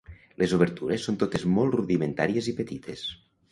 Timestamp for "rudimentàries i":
1.79-2.57